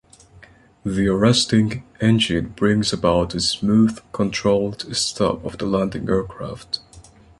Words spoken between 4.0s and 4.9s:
controlled